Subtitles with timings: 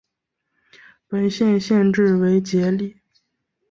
[1.07, 2.97] 本县县治为杰里。